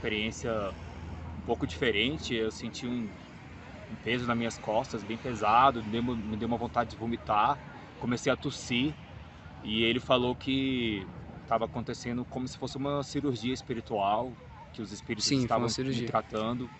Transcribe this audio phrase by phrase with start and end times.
[0.00, 0.50] experiência
[1.36, 2.34] um pouco diferente.
[2.34, 3.12] Eu senti um,
[3.90, 7.60] um peso nas minhas costas, bem pesado, me deu, me deu uma vontade de vomitar.
[7.98, 8.96] Comecei a tossir
[9.62, 11.08] e ele falou que
[11.42, 14.36] estava acontecendo como se fosse uma cirurgia espiritual,
[14.72, 16.70] que os espíritos Sim, estavam me tratando.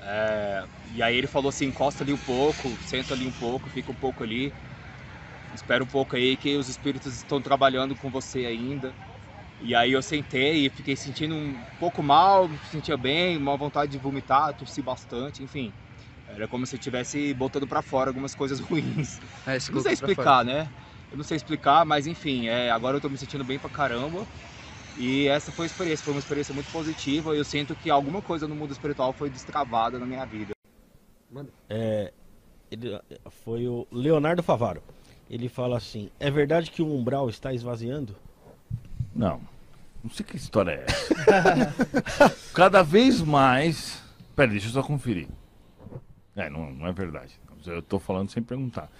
[0.00, 3.92] É, e aí ele falou assim, encosta ali um pouco, senta ali um pouco, fica
[3.92, 4.52] um pouco ali,
[5.52, 8.96] espera um pouco aí que os espíritos estão trabalhando com você ainda.
[9.64, 13.92] E aí eu sentei e fiquei sentindo um pouco mal, me sentia bem, uma vontade
[13.92, 15.72] de vomitar, tossi bastante, enfim.
[16.26, 19.20] Era como se eu estivesse botando pra fora algumas coisas ruins.
[19.46, 20.68] É, não sei explicar, né?
[21.12, 24.26] Eu não sei explicar, mas enfim, é, agora eu tô me sentindo bem pra caramba.
[24.98, 27.34] E essa foi a experiência, foi uma experiência muito positiva.
[27.34, 30.52] Eu sinto que alguma coisa no mundo espiritual foi destravada na minha vida.
[31.68, 32.12] É,
[32.70, 33.00] ele,
[33.30, 34.82] foi o Leonardo Favaro.
[35.30, 38.16] Ele fala assim: é verdade que o umbral está esvaziando?
[39.14, 39.40] Não.
[40.02, 42.36] Não sei que história é essa.
[42.52, 44.02] Cada vez mais.
[44.34, 45.28] Pera, deixa eu só conferir.
[46.34, 47.38] É, não, não é verdade.
[47.66, 48.90] Eu tô falando sem perguntar.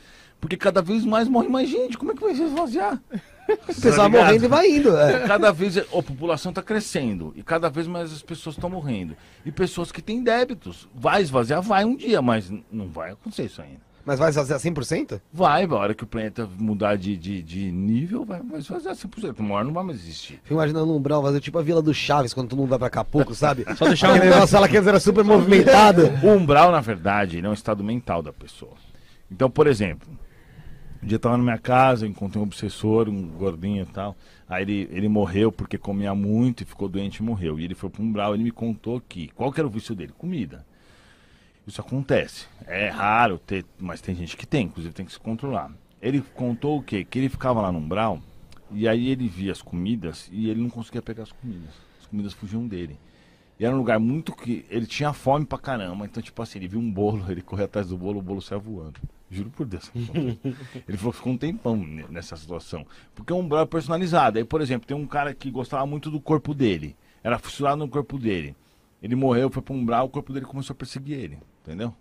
[0.40, 1.96] Porque cada vez mais morre mais gente.
[1.96, 3.00] Como é que vai se esvaziar?
[3.48, 4.96] O pessoal morrendo e vai indo.
[4.96, 5.26] É.
[5.26, 9.16] Cada vez a população está crescendo e cada vez mais as pessoas estão morrendo.
[9.44, 10.88] E pessoas que têm débitos.
[10.94, 11.62] Vai esvaziar?
[11.62, 13.91] Vai um dia, mas não vai acontecer isso ainda.
[14.04, 15.20] Mas vai esvaziar 100%?
[15.32, 19.38] Vai, a hora que o planeta mudar de, de, de nível, vai, vai esvaziar 100%.
[19.38, 20.40] Uma hora não vai mais existir.
[20.42, 22.88] Fico imaginando um umbral vazio, tipo a Vila do Chaves, quando todo mundo vai pra
[22.88, 23.64] Acapulco, sabe?
[23.76, 26.02] Só deixar Aquele negócio lá que era super movimentado.
[26.22, 28.72] O umbral, na verdade, ele é um estado mental da pessoa.
[29.30, 30.08] Então, por exemplo,
[31.02, 34.16] um dia eu tava na minha casa, encontrei um obsessor, um gordinho e tal.
[34.48, 37.58] Aí ele, ele morreu porque comia muito e ficou doente e morreu.
[37.58, 39.28] E ele foi pro umbral, ele me contou que.
[39.28, 40.12] Qual que era o vício dele?
[40.16, 40.64] Comida.
[41.66, 42.46] Isso acontece.
[42.66, 45.70] É raro ter, mas tem gente que tem, inclusive tem que se controlar.
[46.00, 47.04] Ele contou o quê?
[47.04, 48.20] Que ele ficava lá no umbral
[48.70, 51.70] e aí ele via as comidas e ele não conseguia pegar as comidas.
[52.00, 52.98] As comidas fugiam dele.
[53.60, 54.64] E era um lugar muito que.
[54.68, 56.04] Ele tinha fome pra caramba.
[56.04, 58.60] Então, tipo assim, ele viu um bolo, ele correu atrás do bolo, o bolo saiu
[58.60, 58.98] voando.
[59.30, 59.90] Juro por Deus.
[59.94, 62.84] ele falou que ficou um tempão ne- nessa situação.
[63.14, 64.38] Porque é um umbral personalizado.
[64.38, 66.96] Aí, por exemplo, tem um cara que gostava muito do corpo dele.
[67.22, 68.56] Era fissurado no corpo dele.
[69.02, 71.38] Ele morreu, foi pra um umbral, o corpo dele começou a perseguir ele.
[71.62, 71.94] Entendeu?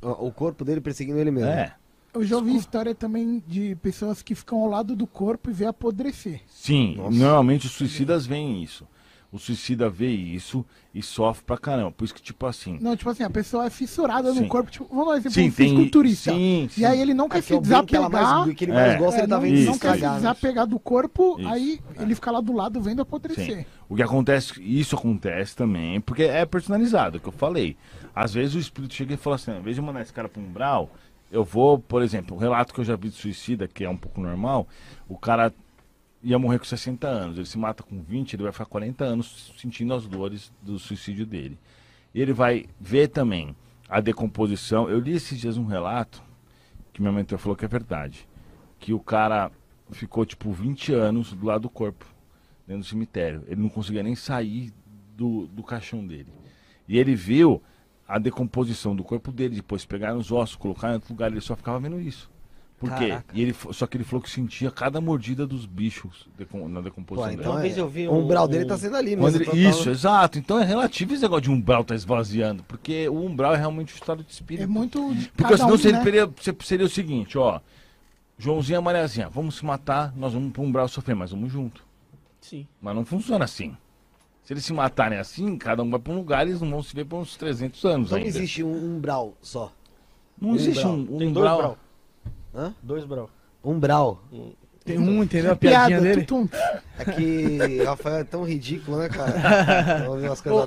[0.00, 1.48] O o corpo dele perseguindo ele mesmo.
[1.48, 1.74] É.
[2.14, 5.64] Eu já ouvi história também de pessoas que ficam ao lado do corpo e vê
[5.64, 6.42] apodrecer.
[6.46, 7.16] Sim, Nossa.
[7.16, 8.86] normalmente os suicidas veem isso.
[9.32, 10.62] O suicida vê isso
[10.94, 11.90] e sofre pra caramba.
[11.90, 12.76] Por isso que, tipo assim.
[12.82, 14.40] Não, tipo assim, a pessoa é fissurada Sim.
[14.42, 14.70] no corpo.
[14.70, 15.68] Tipo, vamos dar um exemplo, Sim, um tem.
[15.70, 16.32] fisiculturista.
[16.32, 16.80] Sim, sim.
[16.82, 18.10] E aí ele não quer É se é que, desapegar.
[18.10, 18.98] mais, que ele mais É.
[18.98, 21.48] gosta, ele tá é, vendo não, não quer se desapegar do corpo, Isso.
[21.48, 23.56] aí ele fica lá do lado vendo apodrecer.
[23.60, 23.64] Sim.
[23.88, 27.74] O que acontece, isso acontece também, porque é personalizado, é o que eu falei.
[28.14, 30.42] Às vezes o espírito chega e fala assim, ao invés de mandar esse cara para
[30.42, 30.90] um umbral,
[31.30, 33.96] eu vou, por exemplo, o relato que eu já vi de suicida, que é um
[33.96, 34.68] pouco normal,
[35.08, 35.50] o cara
[36.22, 39.52] ia morrer com 60 anos, ele se mata com 20, ele vai ficar 40 anos
[39.58, 41.58] sentindo as dores do suicídio dele.
[42.14, 43.56] Ele vai ver também
[43.88, 44.88] a decomposição.
[44.88, 46.22] Eu li esses dias um relato
[46.92, 48.28] que minha mentor falou que é verdade,
[48.78, 49.50] que o cara
[49.90, 52.06] ficou tipo 20 anos do lado do corpo
[52.66, 53.42] dentro do cemitério.
[53.46, 54.72] Ele não conseguia nem sair
[55.16, 56.32] do, do caixão dele.
[56.86, 57.62] E ele viu
[58.06, 61.56] a decomposição do corpo dele, depois pegaram os ossos, colocaram em outro lugar, ele só
[61.56, 62.30] ficava vendo isso.
[62.88, 63.16] Por quê?
[63.32, 67.24] E ele, só que ele falou que sentia cada mordida dos bichos decom- na decomposição
[67.24, 67.40] Pô, dele.
[67.42, 69.40] então Uma é, vez eu vi o um- umbral dele um- tá sendo ali mesmo.
[69.42, 70.38] ele- isso, exato.
[70.38, 73.96] Então é relativo esse negócio de umbral tá esvaziando, porque o umbral é realmente o
[73.96, 74.64] estado de espírito.
[74.64, 74.98] É muito.
[75.36, 76.04] Porque senão um, seria, né?
[76.04, 77.60] seria, seria o seguinte, ó.
[78.36, 81.84] Joãozinho e Mariazinha, vamos se matar, nós vamos pro umbral sofrer, mas vamos junto.
[82.40, 82.66] Sim.
[82.80, 83.76] Mas não funciona assim.
[84.42, 86.82] Se eles se matarem assim, cada um vai pra um lugar e eles não vão
[86.82, 88.36] se ver por uns 300 anos Então não ainda.
[88.38, 89.70] existe um umbral só.
[90.40, 91.78] Não existe um, um dois umbral.
[92.52, 92.64] Brau.
[92.64, 92.74] Hã?
[92.82, 93.30] Dois brau.
[93.64, 94.22] Umbral.
[94.84, 95.52] Tem um, entendeu?
[95.52, 96.20] A piadinha Piada, dele.
[96.22, 96.48] tutum.
[96.98, 100.02] É que Rafael é tão ridículo, né, cara?
[100.04, 100.60] Eu ouvi umas coisas